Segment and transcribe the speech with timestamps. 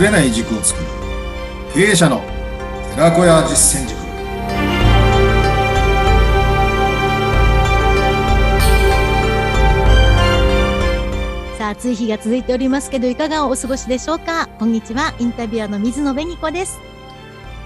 [0.00, 0.86] ぶれない軸を作る。
[1.74, 2.22] 経営者の
[2.94, 4.00] 寺子屋実践塾。
[11.58, 14.48] さあ暑い日が続いておりますけどいかがお過ごしでしょうか？
[14.58, 16.80] こんにちはインタビュアーの水野紅子です。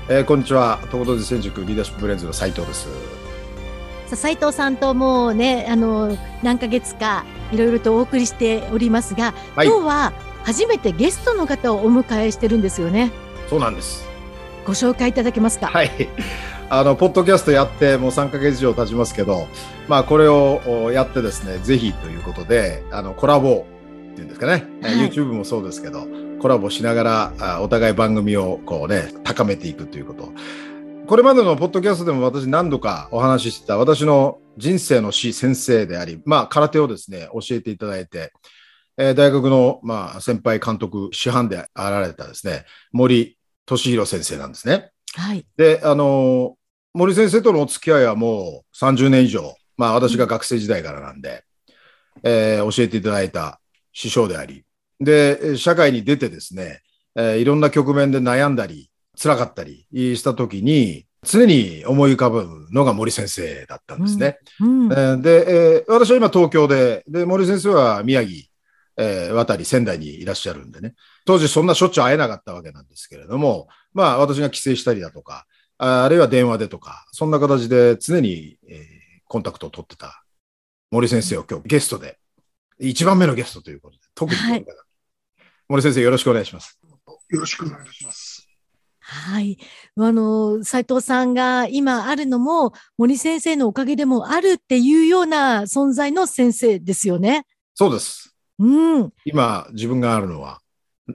[0.08, 0.80] えー、こんにちは。
[0.90, 2.89] 東北実践塾リーダーシップブレンズの斉藤です。
[2.89, 10.12] さあ斉藤さんともうねあの何ヶ月かいろいろとお送りしておりますが、はい、今日は
[10.44, 13.11] 初めてゲストの方をお迎えしてるんですよね。
[13.48, 14.07] そうなんです。
[14.64, 15.67] ご紹介いただけますか？
[15.67, 15.90] はい。
[16.70, 19.46] あのポッドキャストやってもう3か月以上経ちますけど、
[19.86, 23.67] まあ、これをやってですねぜひということであのコラボ
[24.12, 26.07] っていうんですかね、はい、YouTube もそうですけど
[26.40, 30.32] コラボしながらお互い番組をこうね高めていくということ。
[31.06, 38.33] これまでのポッドキャストでも私何度かお話ししてた私の人生の師先生であり、まあ、空手をですね教えていただいて、
[38.97, 44.91] えー、大学の、まあ、先輩監督師範であられたですね森俊弘先生なんですね。
[45.14, 46.56] はい、であの
[46.92, 51.45] 森先生とのお付き合いはもう30年以上、まあ、私が学生時代からなんで、
[52.22, 53.61] えー、教えていただいた
[53.92, 54.65] 師匠であり
[55.00, 56.81] で、社会に出てですね、
[57.15, 64.39] えー、いろんな局面で悩んだり、辛かったりしたときに、常に思い浮かぶのが森先生だったんですね。
[64.61, 68.47] うんうん、で、えー、私は今東京で、で、森先生は宮城、
[68.97, 75.47] えー、渡り仙台にいらっしゃるんでね、当時そんなしょっちゅう会えなかったわけなんですけれども、まあ私が帰省したりだとか、
[75.78, 78.84] あるいは電話でとか、そんな形で常に、えー、
[79.27, 80.25] コンタクトを取ってた
[80.91, 82.19] 森先生を今日ゲストで、
[82.78, 84.65] 一番目のゲストということで、特に、はい、
[85.69, 86.78] 森先生、よろしくお願いします。
[87.31, 88.47] よろしくお願いします。
[89.00, 89.59] はい。
[89.98, 97.47] あの、斉藤さんが今あるのも、森先生のおかげでもあるっていうような存在の先生ですよね。
[97.75, 98.34] そうです。
[98.58, 99.12] うん。
[99.24, 100.60] 今、自分があるのは。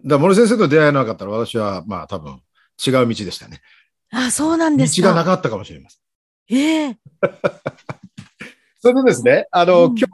[0.05, 2.41] だ森先生と出会えなかったら、私は、まあ、多分、
[2.85, 3.61] 違う道でしたね。
[4.11, 5.09] あ、そうなんですか。
[5.09, 6.55] 道がなかったかもしれません。
[6.57, 6.95] ええー、
[8.81, 10.07] それでですね、あの、うん、今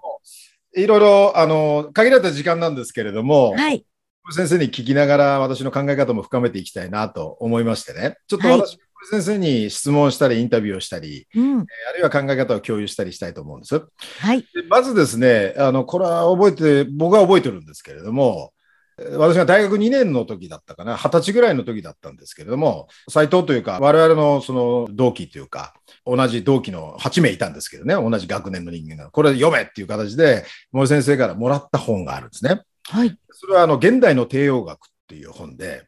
[0.74, 3.85] 日、いろいろ、あの、限られた時間なんですけれども、はい。
[4.31, 13.86] 先生に聞きながら私の考え方も深めていきたいなと思いましてね、ちょっと私、はい、先生に質問したり、インタビューをしたり、うん、あるいは考え方を共有したりしたいと思うんです。
[14.20, 18.52] はい、まずですね、あのこれは覚えて、僕は覚えてるんですけれども、
[18.98, 25.74] 私が大学2年の時だったかな、20歳ぐらいの時だったんですけれども、斎藤というか、我々のその同期というか、
[26.06, 32.62] 同じ同期の8名いたんですけどね、同じ学年の人間が、これ読めっていう形で、森先生からもらった本があるんですね。
[32.84, 33.18] はい。
[33.32, 35.84] それはあの現代の帝王学っていう本で、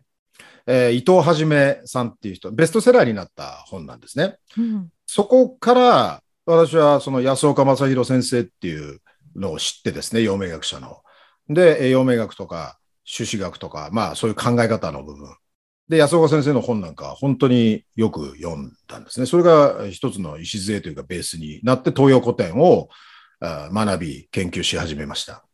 [0.67, 4.35] えー、伊藤はじめさんっていう人、ベストセラーになった本なんですね。
[4.57, 9.00] うん、そこから私はその安岡正弘先生っていう
[9.35, 11.01] のを知ってですね、陽明学者の。
[11.50, 15.35] で、陽明学とか朱子学とか、まあそういう考え方の部分。
[15.89, 19.25] で、安岡先生の本なんか本当によく読んだんですね。
[19.25, 22.89] それが一つの礎というかベースになって東洋古典を
[23.41, 25.45] 学び、研究し始めました。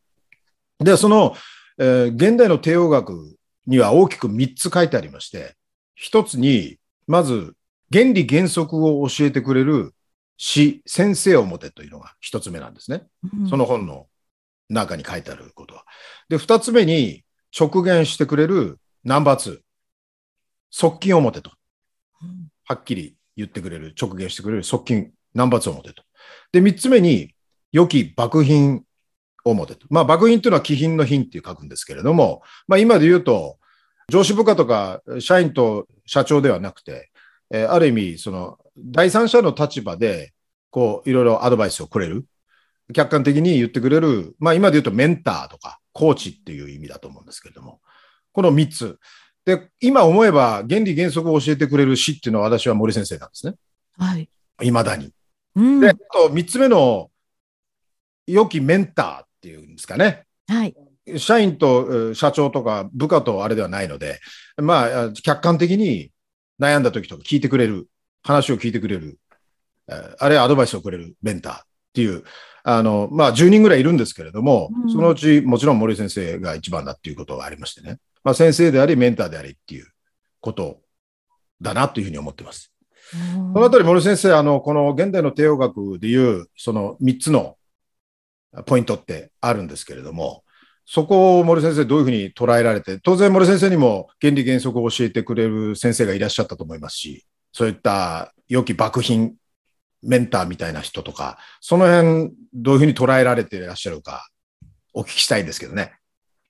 [0.80, 1.36] で、その
[1.78, 3.36] えー、現代の帝王学
[3.66, 5.56] には大きく3つ書いてありまして、
[6.02, 7.56] 1つに、まず、
[7.92, 9.94] 原理原則を教えてくれる
[10.38, 13.04] 詩、先生を持てというのが1つ目なんですね。
[13.40, 14.08] うん、その本の
[14.70, 15.86] 中に書いてあることは。
[16.30, 17.24] で、2つ目に、
[17.58, 19.60] 直言してくれるナンバー2、
[20.72, 21.52] 側近を持てと。
[22.66, 26.04] はっきり言ってくれる、直言してくれる側近、ナンバー2を持てと。
[26.52, 27.36] で、3つ目に、
[27.72, 28.84] 良き幕品
[29.46, 29.86] 表と。
[29.90, 33.58] まあ、幕品というのは気品の品っていう書くんですけれども、まあ、今で言うと、
[34.10, 37.10] 上司部下とか社員と社長ではなくて、
[37.52, 40.34] えー、ある意味、その、第三者の立場で、
[40.70, 42.26] こう、いろいろアドバイスをくれる。
[42.94, 47.80] 客観的に言ってくれる、まあ、今で言うとメンターとか、コーチっていう意味だと思うんですけれども、
[48.34, 49.00] この3つ。
[49.46, 53.56] で、今思えば原理原則を教えてくれる師っていうのは私は森先生なんですね。
[53.98, 54.30] はい。
[54.62, 55.14] 未だに。
[55.56, 57.12] うん、で、あと3つ目の
[58.26, 60.24] 良きメンターっていうんですかね。
[60.48, 60.74] はい。
[61.18, 64.22] 社員と社長とか部下とあれではないので、
[64.56, 66.12] まあ、客観的に
[66.62, 67.90] 悩んだ時とか聞いてくれる、
[68.24, 69.20] 話を聞いてくれる、
[70.18, 71.62] あるいはアドバイスをくれるメンターっ
[71.94, 72.24] ていう、
[72.64, 77.98] あの、まあ、10人ぐらいいるんですけれども、うん、そのうちもちろん森先生が一番だっていうことがありましてね。
[78.24, 79.88] まあ、先生であり、メンターでありっていう
[80.40, 80.80] こと
[81.62, 82.74] だなというふうに思ってます。
[83.54, 87.58] このあたり森先生、あの、この現代の帝王学でいう、その3つの
[88.66, 90.44] ポイントってあるんですけれども、
[90.86, 99.36] そこを森先生どういうふうに捉えられて、当然森先生にも原理原則を教えてくれる先生がいらっしゃったと思いますし、そういった良き幕品、
[100.02, 104.28] メンターみたいな人とか、その辺どういうふうに捉えられていらっしゃるか、
[104.94, 105.94] お聞きしたいんですけどね。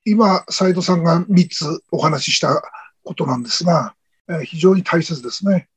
[0.06, 2.62] 今、斉藤さんが3つお話しした
[3.04, 3.96] ことなんですが、
[4.28, 5.70] えー、非常に大切ですね。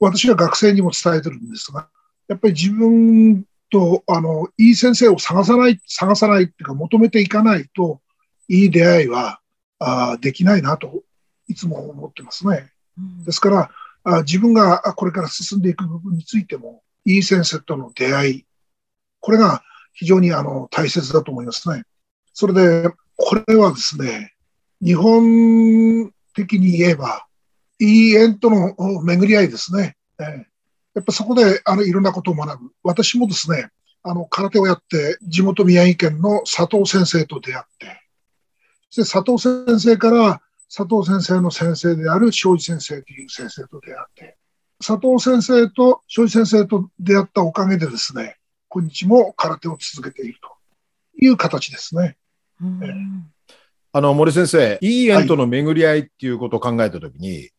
[0.00, 1.88] 私は学生にも伝えてるんですが、
[2.26, 8.00] やっぱり自分と、あの、いい先生を探さない、探さないっていうか求めていかないと、
[8.48, 9.40] いい出会いは
[9.78, 11.02] あできないなと、
[11.48, 12.70] いつも思ってますね。
[13.24, 13.70] ですから、
[14.04, 18.46] あ自分がこれから進んでいく部分についても、いい先生との出会い、
[19.20, 19.62] これが
[19.94, 21.84] 非常にあの大切だと思いますね。
[22.34, 24.34] それで、これはですね、
[24.84, 27.26] 日本的に言えば、
[27.78, 29.96] いい縁との巡り合いですね。
[30.20, 30.44] えー、
[30.94, 32.70] やっぱそこであのいろんなことを学ぶ。
[32.82, 33.70] 私もですね、
[34.02, 38.00] あの空手をやって、地元宮城県の佐藤先生と出会って、
[38.90, 40.40] そして佐藤先生から
[40.74, 44.36] 佐藤先生の先生である庄司先生という先生と出会って、
[44.84, 48.36] 佐藤先生と庄司先生と出会ったおかげでですね、
[48.68, 50.48] 今日も空手を続けていると
[51.24, 52.16] いう形ですね。
[53.92, 57.52] あの森先生、いい縁との巡り合いっていうことを考えたときに、はい、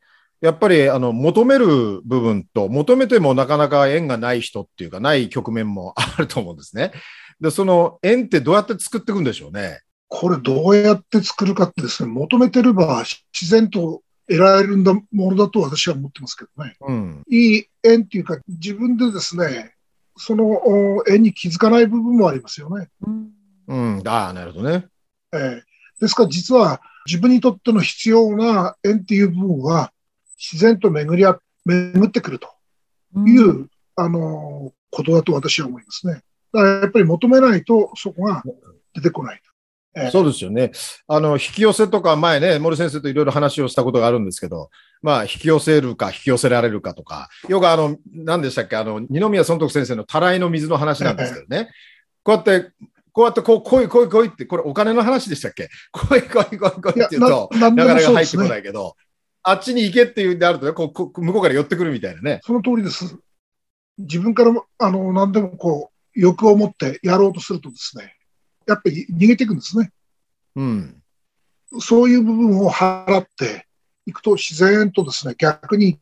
[0.44, 6.92] やっぱりあの求める部分と、求めてもなかなか縁がない人っていうか、ない局面も あると思うんですね。
[7.40, 9.80] で、その縁ってどうやって作っていくんでしょうね。
[10.10, 16.76] これどうやって作るかってですね、求めてれば自然と得られるんだものだと私は思ってますけどね。
[16.82, 19.76] うん、いい縁っていうか、自分でですね、
[20.18, 20.60] その
[21.08, 22.90] 縁に気づかない部分もありますよね。
[23.70, 24.88] うん、ああ、なるほどね。
[25.32, 25.62] えー、
[26.02, 29.93] ですから実は自分にとっての必要な縁っていう部分は
[30.52, 32.50] 自然と巡りあ巡ってくると
[33.26, 36.22] いう、うん、あのことだと私は思いますね。
[36.52, 38.44] だからやっぱり求めないとそこが
[38.94, 39.42] 出てこない。
[40.12, 40.72] そうですよね。
[41.08, 44.72] あの、引き寄せとか前ね、森先生といろいろ話をしたことがあるんですけど、
[45.04, 51.70] まあ、引き寄せるか引き寄せられるかとか、よくあの、何でしたっけ、あの、二宮尊徳先生のたらいの水の話なんですけどね。
[52.24, 52.72] こうやって、
[53.12, 55.70] こうやってこう、来い来い来いって、これお金の話でしたっけ？
[55.94, 58.96] 来い来い来い来いって言うと、なかなか入ってこないけど、
[59.44, 62.40] あっちに行けっていうんであるとね、こう向こうから寄ってくるみたいなね。
[62.44, 63.18] その通りです。
[63.98, 68.16] 自分からも、あの、何でもこう、欲を持ってやろうとするとですね、
[68.68, 69.92] やっぱり逃げていくんですね。
[70.56, 71.04] うん。
[71.80, 73.68] そういう部分を払って
[74.06, 76.00] いくと自然とですね、逆に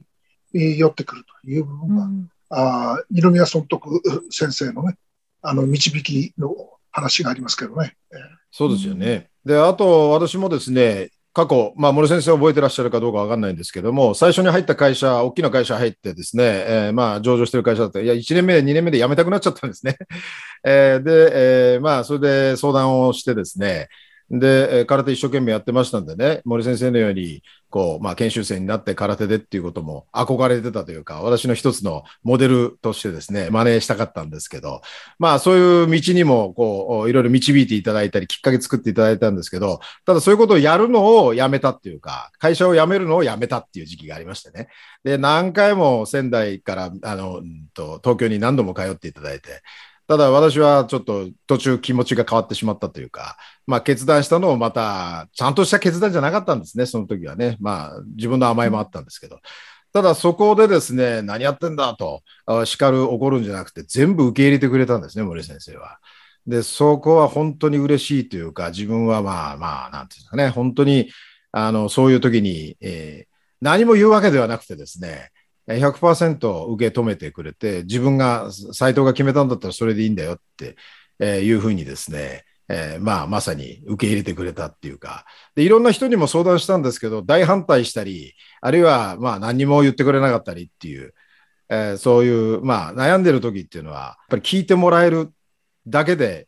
[0.54, 4.98] 寄ってくるという部分が、うん、あ二宮尊徳先生のね、
[5.42, 6.54] あの導きの
[6.92, 7.96] 話がありますけどね。
[8.52, 9.30] そうですよね。
[9.46, 19.98] で、あと私もですね、過去、まあ、森先生覚えてらっしゃるかどうかわかんないんですけども、最初に入った会社、大きな会社入ってですね、えー、まあ、上場してる会社だったら、いや、1年目、2年目で辞めたくなっちゃったんですね。
[20.66, 21.32] えー、で、
[21.74, 23.88] えー、まあ、それで相談をしてですね、
[24.32, 34.82] で、空手一生懸命やってましたんでね、森先生のように、こう、まあ、研修生になって空手でっていうことも憧れてたというか、私の一つのモデルとしてですね、真似したかったんですけど、
[35.20, 44.70] まあ、そういう道にも、こう、いろいろ導いていただいたり、きっかけ作っていただいたんですけど、ただそういうことをやるのをやめたっていうか、会社を辞めるのをやめたっていう時期がありましてね。
[45.04, 47.42] で、何回も仙台から、あの、
[47.76, 49.62] 東京に何度も通っていただいて、
[50.12, 57.56] ただ私はちょっと途中気持ちが変わってしまったというか、まあ決断したのをまた、ちゃんとした決断じゃなかったんですね、その時はね。
[57.62, 59.40] まあ自分の甘えもあったんですけど。
[59.94, 62.24] ただそこでですね、何やってんだと
[62.66, 66.00] 叱る、怒るんじゃなくて、全部受け入れてくれたんですね、森先生は。
[66.46, 71.10] で、そこは本当に嬉しいというか、自分はまあまあ、なんていうんですかね、本当に、
[71.54, 75.31] あの、そういう時に、えー、何も言うわけではなくてですね、
[75.68, 85.26] 100%受け止めてくれて、自分が、斎藤が決めたんだったらそれでいいんだよっていうふうにですね、えー、まあ、まさに受け入れてくれたっていうか
[85.56, 91.14] で、いろんな人にも相談したんですけど、大反対したり、あるいは、まあ、何にも言ってくれなかったりっていう、
[91.70, 95.34] えー、そういう、まあ、悩んでる時っていうのは、やっぱり聞いてもらえる
[95.86, 96.48] だけで、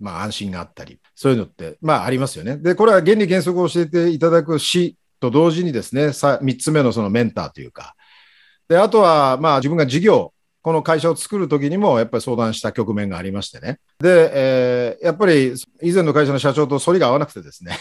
[0.00, 2.56] まあ、安心があったり、そういうのって、まあ、ありますよね。
[2.56, 7.94] で、これは原理原則を教えていただくしと同時にですね、さ3つ目のそのメンターというか、
[8.68, 10.32] で、あとは、まあ自分が事業、
[10.62, 13.78] この会社を作るときにもやっぱり相談した局面がありましてね。
[14.00, 17.78] で、えー、やっぱり以前の会社の社長と反りが合わなくてですね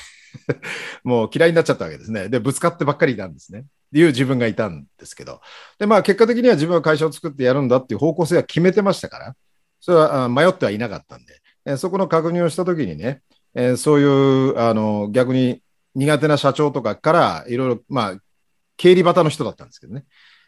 [1.04, 2.30] もう嫌いになっちゃったわけですね。
[2.30, 3.60] で、ぶつかってばっかりいたんですね。
[3.60, 5.42] っていう自分がいたんですけど。
[5.80, 9.36] で、まあ結果的には自分は会社を作ってやるんだっていう方向性は決めてましたから、
[9.82, 13.22] それは迷ってはいなかったんで、え、そこの確認をしたときにね、
[13.56, 15.62] えー、そういう、あの、逆に
[15.96, 18.18] 苦手な社長とかからいろいろ、まあ、
[18.78, 20.06] 経理旗の人だったんですけどね。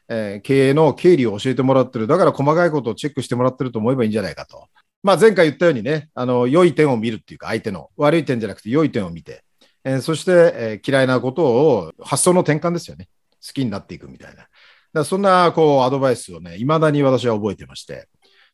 [0.10, 2.08] えー、経営の経理を教えてもらってる。
[2.08, 4.68] だから細かいことをチェックしてもらってると思えばいいんじゃないかと。
[5.04, 9.44] まあ、前回言ったようにね、あの、良い点を見るっていうか、相手の悪い点じゃなくて良い点を見て、
[9.86, 13.08] えー、そして、えー、嫌いなことを発想の転換ですよね。
[13.46, 14.48] 好きになっていくみたいな。
[14.92, 18.08] だそんな、こう、アドバイスをね、未だに私は覚えてまして。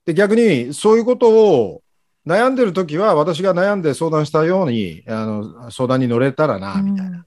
[0.06, 1.82] で、逆に、そういうことを
[2.28, 7.26] 悩んでるときは、私が悩んで相談したように、あの、相談に乗れたらな、みたいな。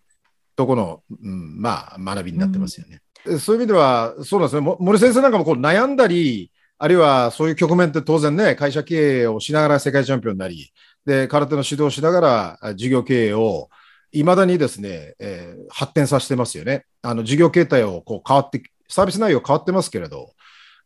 [0.59, 2.95] とこの、うん、まあ、学びになってますよね。
[2.95, 3.01] うん、
[3.41, 4.77] そういう意味では、そうなんですね。
[4.79, 10.73] 森先生なんかもこう悩んだり、あるいはそういう局面って当然ね、会社経営をしながら世界チャンピオンになり、
[11.05, 13.69] で、空手の指導をしながら事業経営を
[14.13, 16.85] いまだにですね、えー、発展させてますよね。
[17.03, 20.33] あの事業形態をこう変わって、サービス内容変わってますけれど、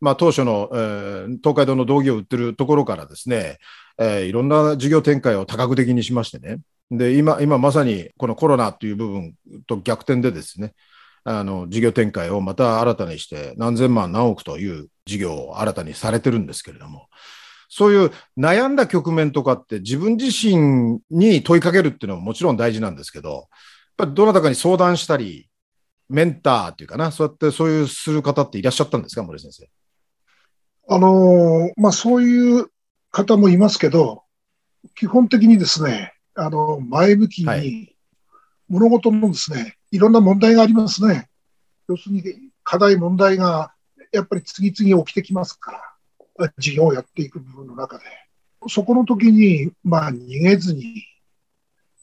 [0.01, 3.59] まあ、当初の、えー、東海道の道着を売ってるところからですね、
[3.99, 6.59] えー、いろんな事業展開を多角的にしましてね。
[6.91, 9.35] で、今、今まさにこのコロナという部分
[9.67, 10.75] と逆転でですね、
[11.25, 17.09] あの事業展開をまた新たにして何千万何億という事業を新たにされてるんですけれども、
[17.69, 23.47] そういう悩んだ局面とかって自分自身に問いかけるっていうのももちろん大事なんですけど、やっ
[23.97, 25.49] ぱりどなたかに相談したり、
[26.09, 29.69] メンターっていうかな、そうやってそういうする方っていらっしゃったんですか、森先生？
[30.88, 32.67] あのまあ、そういう
[33.11, 34.25] 方もいますけど、
[34.95, 37.92] 基本的にですね、あの前向きに
[38.73, 41.29] 物事のですね、いろんな問題がありますね。
[41.88, 42.23] 要するに
[42.64, 43.75] 課題、問題が
[44.12, 45.81] やっぱり次々起きてきますから。
[46.59, 48.05] 事業をやっていく部分の中で、
[48.69, 51.05] そこの時に、まあ、逃げずに、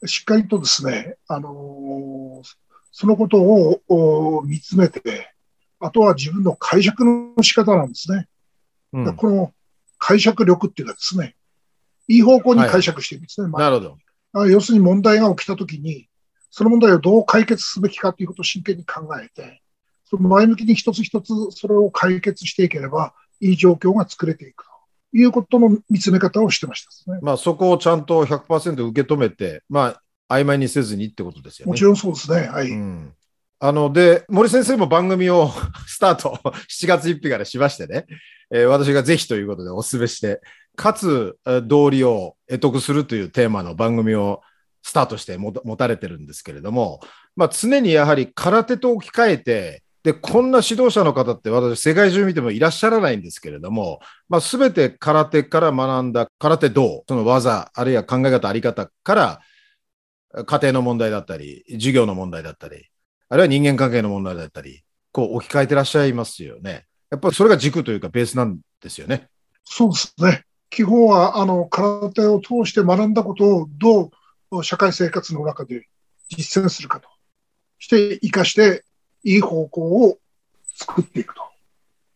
[0.06, 2.42] しっかりとですね、あの
[2.92, 5.34] そのことを見つめて、
[5.78, 8.28] あとは自分の解釈の仕方なんですね。
[8.92, 9.52] うん、この
[9.98, 11.34] 解釈力っていうのはですね、
[12.08, 13.50] いい方向に解釈してるんですね。
[13.52, 13.96] はいなるほ
[14.32, 14.48] ど。
[14.48, 16.08] 要するに問題が起きたときに、
[16.50, 19.62] その問題をどう解決すべきかということを真剣に考えて、
[20.04, 24.70] その前向きに一つ一つそれを解決していければ、いい状況が作れていくと
[25.16, 27.20] いうことの見つめ方をしてましたね。
[27.22, 29.96] まあ、そこをちゃんと100%受け止めて、ま
[30.28, 31.70] あ、曖昧にせずにってことですよね。
[31.70, 32.48] もちろんそうですね。
[32.48, 32.70] はい。
[32.70, 33.12] うん
[33.62, 35.50] あの、で、森先生も番組を
[35.86, 38.06] スタート、7月1日からしましてね、
[38.50, 40.40] えー、私がぜひということでお勧めして、
[40.76, 44.40] かつ、道理を得得するというテーマの番組を
[44.82, 47.00] スタートして持たれてるんですけれども、
[47.36, 59.40] まあ、常にやはり空手と置き換えて、で、こんな指導者の方って私、世界中見てもいらっしゃらないんですけれども、まあ、全て空手から学んだ空手道、その技、あるいは考え方、あり方から、
[60.46, 62.86] 家庭の問題だったり、授業の問題だったり、
[63.28, 64.82] あるいは人間関係の問題だったり、
[65.12, 66.86] こう置き換えてらっしゃいますよね。
[67.10, 69.28] やっぱりそれが軸というかベースなんですよね。
[69.64, 70.44] そうですね。
[70.70, 74.10] 基本は、あの、空手を通して学んだことをどう
[74.62, 75.86] 社会生活の中で
[76.28, 77.08] 実践するかと。
[77.80, 78.84] して生かして
[79.24, 80.18] いい方向を
[80.76, 81.42] 作っていくと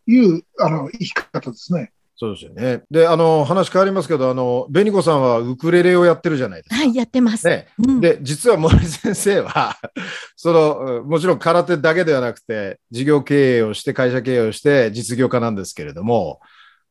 [0.07, 1.91] いうあの生き方ですね。
[2.17, 2.83] そうですよね。
[2.93, 6.77] で、あの、話変わりますけど、あの、紅子さんはウクレレをやってるじゃないですか。
[6.77, 7.45] はい、やってます。
[7.45, 7.67] ね。
[7.77, 9.77] うん、で、実は森先生は
[10.37, 16.41] その、もちろん空手だけではなくて、事業経営をして、会社経営をして、実業家なんですけれども、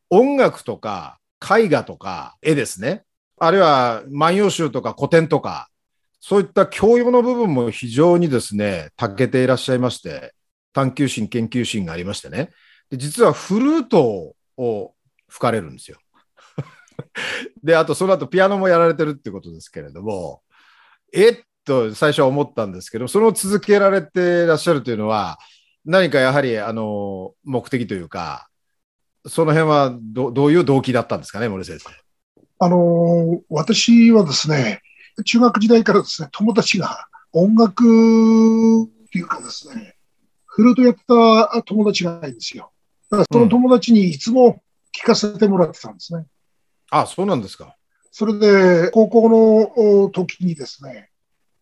[0.09, 3.03] 音楽とか、絵画とか、絵ですね。
[3.37, 5.69] あるいは、万葉集とか古典とか、
[6.19, 10.33] そういった教養の部分も非常にですね、長けていらっしゃいまして、
[10.71, 12.49] 探求心、研究心がありましてね。
[12.89, 14.93] で実はフルートを
[15.27, 15.97] 吹かれるんですよ。
[17.63, 20.41] で、あとその後ピアノもやられてるってことですけれども、
[21.13, 25.37] えっと最初は思ったんですけど、それを続けられてらっしゃるというのは、
[25.85, 28.47] 何かやはりあの目的というか、
[29.25, 32.02] その辺はどういう動機だったんですかね、森先生。
[32.63, 34.81] あの私はですね、
[35.25, 37.83] 中学時代からですね、友達が音楽
[38.83, 39.95] っていうかですね、
[40.45, 42.71] フルートやってた友達がいるんですよ。
[43.11, 44.61] だからその友達にいつも
[44.97, 46.19] 聞かせてもらってたんですね。
[46.19, 46.27] うん、
[46.99, 47.75] あ、そうなんですか。
[48.11, 49.65] それで、高校
[50.05, 51.09] の時にですね、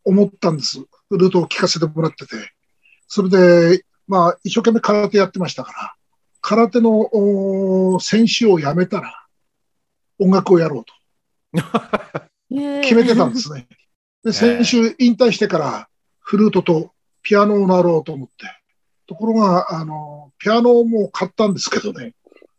[0.03, 0.79] 思ったんです。
[1.09, 2.35] フルートを聞かせてもらってて。
[3.07, 5.95] それで、まあ、一生懸命空手やってましたから、
[6.41, 9.20] 空手の選手を辞めたら、
[10.21, 10.93] 音楽をやろうと。
[12.83, 13.67] 決めてたんですね。
[14.23, 16.91] で、先週引退してからフルートと
[17.23, 18.33] ピアノを習おうと思って。
[19.07, 22.13] ところが、あの、ピアノも買ったんですけどね、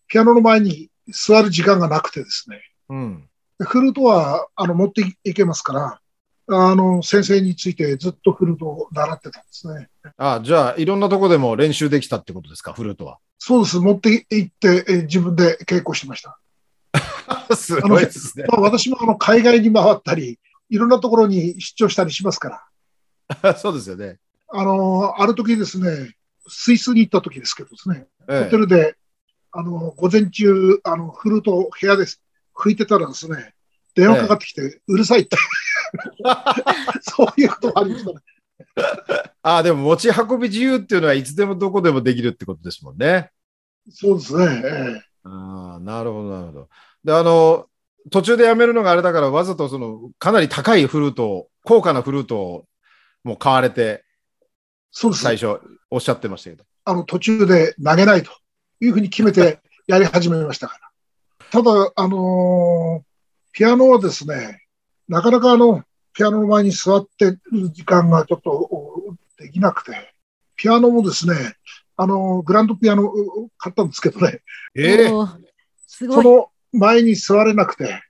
[0.09, 2.61] ピアノの前に座る時間がなくてですね。
[2.91, 3.29] うん、
[3.59, 6.01] フルートはあの持っていけますから、
[6.49, 9.89] あの先生についてずっとフルートを習ってたんですね。
[10.19, 13.19] あじゃあ、いろんなとこでも練習できたってことですか、フルートは。
[13.39, 16.39] そうです、持って行ってえ自分で稽古してました。
[17.57, 18.45] すごいですね。
[18.49, 20.39] まあ、私もあの海外に回ったり、
[20.71, 22.65] いろんなところに出張したりしますか
[23.43, 23.55] ら。
[23.57, 24.19] そうですよね。
[24.49, 26.15] あの、ある時ですね、
[26.49, 28.97] スイスに行った時ですけどですね、ええ、ホテルで、
[29.53, 32.07] あの、午前中、あの、フルートを部屋で
[32.55, 33.55] 吹いてたらですね、
[33.95, 35.37] 電話かかってきて、え、うるさいって。
[37.03, 38.17] そういうことありましたね。
[39.43, 43.31] ああ、でも持ち運び自由っていうのはいつでもどこでもできるってことですもんね。
[43.91, 44.63] そうですね。
[44.65, 46.69] ええ、ああ、なるほど、なるほど。
[47.05, 47.67] で、あの、
[48.11, 52.67] 途中でやめるのがあれだから、わざとその、かなり高いフルートを、高価なフルートを
[53.23, 54.05] もう買われて、
[54.91, 55.23] そうです。
[55.23, 55.61] 最初
[55.91, 56.65] おっしゃってましたけど。
[56.85, 58.33] あの、途中で投げないと
[58.81, 60.91] いうふうに決めて やり始めましたから。
[61.51, 63.13] ただ、あのー
[63.55, 64.63] ピアノはですね、
[65.09, 67.39] なかなかあの、ピアノの前に座ってる
[67.71, 70.15] 時間がちょっとおできなくて、
[70.57, 71.35] ピアノもですね、
[72.03, 74.41] あのーグランドピアノお買ったんですけどね、
[74.75, 75.39] ええおー
[75.87, 76.17] すごい。
[76.17, 78.03] その前に座れなくて、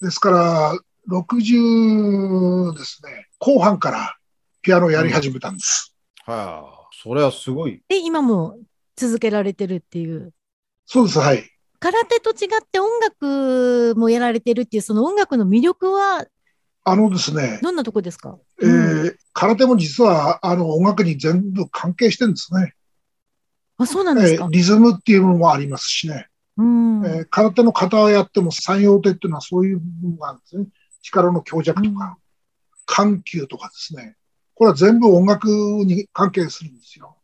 [0.00, 4.16] ですから、60ですね、後半から
[4.62, 5.94] ピアノをやり始めたんです。
[6.26, 7.82] はあ、それはすごい。
[7.88, 8.56] で、今も
[8.96, 10.32] 続けられてるっていう。
[10.86, 11.50] そうです、はい。
[11.80, 16.24] 空手と違って音楽もやられてるっていう、その音楽の魅力は
[16.84, 18.38] あのですね、どんなとこですか？
[18.62, 22.74] えー空手も実はあの音楽に全部関係してるんですね。
[23.84, 24.50] あ、そうなんですかえー。
[24.50, 26.28] リズムっていうのもありますしね。
[26.56, 27.06] うん。
[27.06, 30.66] えー空手の型をやっても三様手っていうのはそういう部分があるんですね。
[31.02, 32.16] 力の強弱とか、
[32.86, 34.16] 緩急とかですね。
[34.54, 37.16] これは全部音楽に関係するんですよ。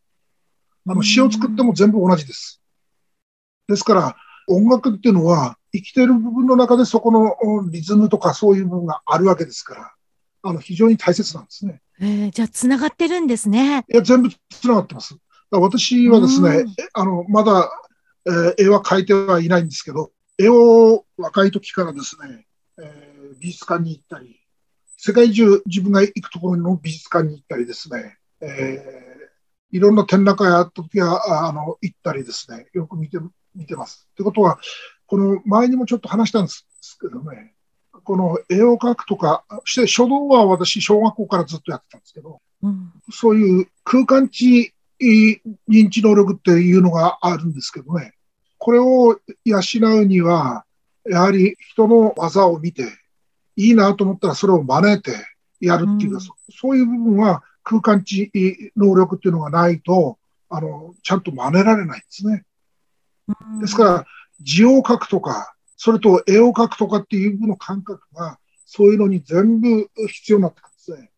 [0.88, 2.60] あの詩を作っても全部同じです。
[3.68, 4.16] ですから
[4.48, 9.92] 音楽っていうのは生きてる部分の中でそこのおリズムとかそういう部分があるわけですから、
[10.42, 11.80] あの非常に大切なんですね。
[12.00, 13.84] えーじゃあ、つながってるんですね。
[13.92, 15.16] いや、全部つながってます。
[15.58, 17.70] 私はですね、あの、まだ、
[18.26, 22.46] えー絵は描いてはいないんですけど、絵を若い時からですね、
[22.78, 24.40] えー美術館に行ったり、
[24.96, 29.10] 世界中自分が行くところの美術館に行ったりですね、えー
[29.72, 33.18] いろんな展覧会あった時は、ああの、行ったりですね、よく見て、
[33.54, 34.08] 見てます。
[34.12, 34.58] ってことは、
[35.06, 36.66] この前にもちょっと話したんです
[37.00, 37.54] けどね、
[38.04, 42.92] この絵を描くとか、して書道は私、小学校からずっとやってたんですけど、うん。
[43.12, 48.12] そういう空間値認知能力っていうのがあるんですけどね。
[48.58, 49.60] これを養
[50.00, 50.64] うには、
[51.08, 52.84] やはり人の技を見て、
[53.56, 55.12] いいなと思ったらそれを真似て
[55.60, 58.30] やるっていうか、うんそそういう部分は空間値
[58.76, 62.44] 能力っていうのがないと、あの、ちゃんと真似られないんですね。
[63.60, 64.06] ですから、
[64.40, 71.10] 字を書くとか、それと絵を描くとかっていう部の感覚が、そういうのに全部必要になってくるんですね。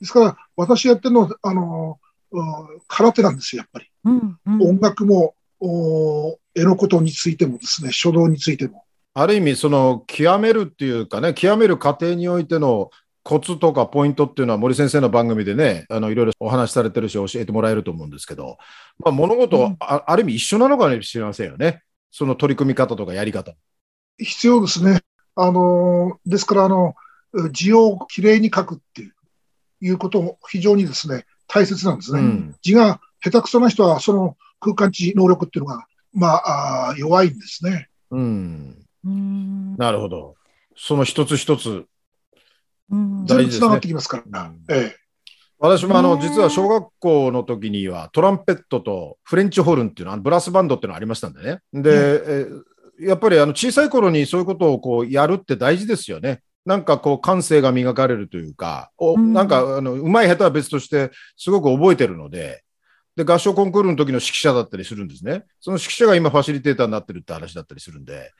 [0.00, 2.05] ですから、私やってるのは、あの、うん
[2.88, 3.86] 空手なんですよ、やっぱり。
[4.04, 4.38] うん。
[4.46, 8.84] うん音楽も、お絵のことについてもですね、書道についても。
[9.14, 12.90] ある意味、その極めるっていうかね、極める過程においての
[13.22, 18.58] コツとかポイントっていうのは森先生の番組でね、あのいろいろお話しされてるし、教えてもらえると思うんですけど、
[18.98, 21.82] まあ、物事、うんあ、ある意味一緒なのかもしれませんよね。
[22.10, 23.54] その取り組み方とかやり方。
[24.18, 25.00] 必要ですね。
[25.34, 26.94] あの、ですから、あの、
[27.52, 29.14] 字をきれいに書くっていう、
[29.80, 32.20] いうことも非常にですね、大切なんですね。
[32.20, 32.56] うん。
[32.62, 37.88] 字が下手くそな人は、その空間値能力っていうのが、まあ、あー弱いんですね。
[38.10, 38.86] うん。
[39.04, 39.76] うん。
[39.76, 40.34] なるほど。
[40.76, 41.86] その一つ一つ。
[42.88, 44.42] うん大事ですね全部つながってきますから。
[44.42, 45.06] うんええ
[45.58, 51.60] 私もあの、実は小学校の時にはトランペットとフレンチホルンっていうのは、ブラスバンドっていうのがありましたんでね。
[51.72, 52.46] で、え
[53.00, 56.42] やっぱりあの小さい頃にそういうことをこうやるって大事ですよね。
[56.66, 62.64] なんかこう感性が磨かれるというか、おうんなんかあのうまい下手は別としてすごく覚えてるので、
[63.16, 65.44] で合唱コンクールの時の指揮者だったりするんですね。
[65.60, 68.32] その指揮者が今ファシリテーターになってるって話だったりするんで、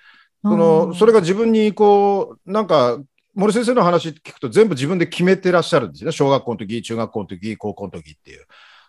[0.43, 3.01] そのそれが自分にこう、なんか
[3.35, 6.11] 森先生の話聞くと全部自分で決めてらっしゃるんですね。
[6.11, 8.47] 小学校の時、中学校の時、高校の時っていう。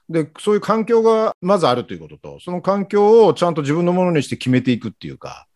[0.09, 5.47] で、そういう環境がまずあるということと、その環境をちゃんと自分のものにして決めていくっていうか、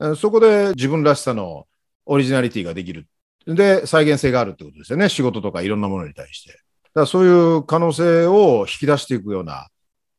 [0.00, 1.66] えーそこで自分らしさの
[2.04, 3.08] オリジナリティができる。
[3.46, 5.08] で、再現性があるってことですよね。
[5.08, 6.50] 仕事とかいろんなものに対して。
[6.50, 6.60] だか
[7.00, 9.68] らそういう可能性を引き出していくような、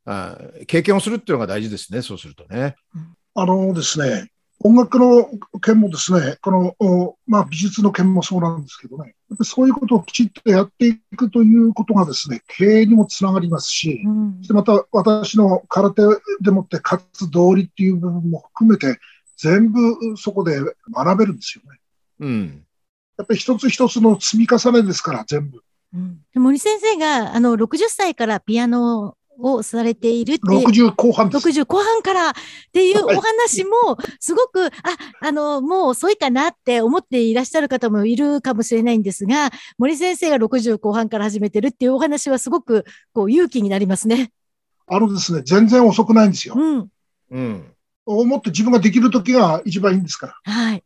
[0.05, 2.01] あー経験をするっていうのが大事ですね。
[2.01, 2.75] そうするとね。
[3.35, 4.31] あのですね、
[4.63, 5.29] 音楽の
[5.61, 16.01] 件もですね、この、おまあ、美術の件もそうなんですけどね、やっぱりそういうことをきちっとやっていくということがですね、経営にもつながりますし、うんそしてまた私の空手
[16.41, 18.99] でもって活動理っていう部分も含めて、
[19.37, 20.59] 全部そこで
[20.91, 21.79] 学べるんですよね。
[22.19, 22.63] うん。
[23.17, 25.61] やっぱり一つ一つの積み重ねですから、全部。
[25.93, 31.47] うんで森先生があの60歳からピアノをされているって60後半です。
[31.47, 32.33] 60後半からっ
[32.71, 33.71] ていうはいお話も、
[34.19, 34.71] すごく、あ、
[35.21, 44.31] あの、もう遅いかなって思っていらっしゃる方もいるかもしれないんですが、森先生が60後半から始めてるっていうお話はすごく、こう、勇気になりますね。
[44.87, 46.55] あのですね、全然遅くないんですよ。
[46.57, 46.87] うん。
[47.31, 47.73] うん。
[48.05, 50.51] 思って自分ができる時が一番いいんですから。
[50.51, 50.83] はい。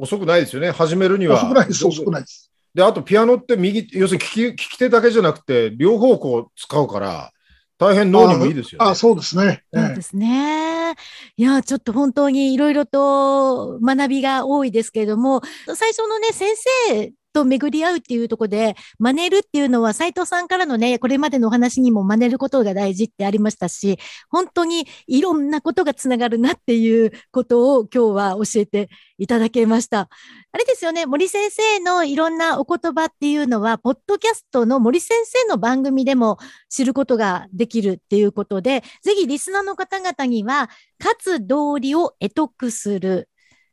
[0.00, 0.70] 遅くないですよね。
[0.70, 1.36] 始めるには。
[1.36, 2.50] 遅くないです、遅くないです。
[2.74, 7.30] で、あとピアノって右、要するに利き利き手だけじゃなくて、両方向使うから、
[7.78, 8.90] 大変脳にもいいですよね。
[8.90, 9.62] あそうですね。
[9.74, 10.94] ええそうですね。
[11.36, 15.40] いや、ちょっと本当にいろいろと学びが多いですけれども、
[15.74, 16.54] 最初のね、先
[16.88, 28.88] 生と巡り合うっていうとこで、真似るっていうのは斉藤さんからのね、これまでのお話にも真似ることが大事ってありましたし、本当にいろんなことがつながるなっていうことを今日は教えて
[29.18, 30.08] いただけました。
[30.52, 36.38] あれですよね、森先生のいろんなお言葉っていうのは、ポッドキャストの森先生の番組でも
[36.68, 43.29] 知ることができるっていうことで、ぜひリスナーの方々には、勝つ道理を得得する。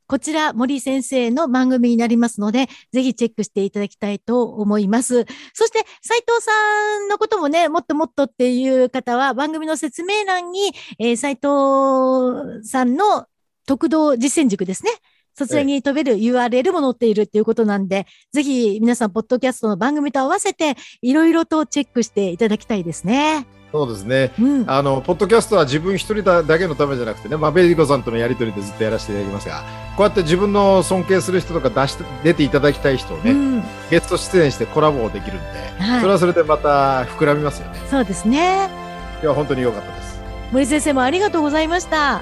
[0.08, 5.26] こちら、森先生の番組になりますので、ぜひチェックしていただきたいと思います。
[5.54, 13.28] そして、斉藤さんのこともね、もっともっとっていう方は、番組の説明欄に、えー、斉藤さんの
[13.66, 14.92] 特道実践塾ですね。
[15.34, 23.46] そちらに飛べる URL も載っているっていうことなんで、ぜひ皆さん、ポッドキャストの番組と合わせて、いろいろとチェックしていただきたいですね。
[23.72, 29.64] そうですね、うん、あのポッドキャストは自分一人だけのためじゃなくてね、まあ、ベリコさんとのやり取りでずっとやらせていただきますが、
[29.98, 37.80] こうやって自分の尊敬する人とか出して出ていただきたい人をね、うん、ゲスト出演してコラボできるんで、はい、それはそれでまた膨らみますよね。
[37.90, 38.70] そうですね。
[39.16, 40.20] 今日は本当に良かったです。
[40.54, 42.22] 森先生もありがとうございました。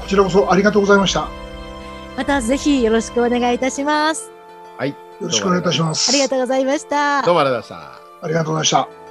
[0.00, 1.28] こちらこそありがとうございました。
[2.16, 4.30] またぜひよろしくお願いいたします。
[4.78, 4.90] はい。
[4.90, 6.10] よろしくお願いいたします。
[6.10, 7.22] ありがとうございました。
[7.22, 8.24] どうもありがとうございました。
[8.24, 9.03] ありがとうございました。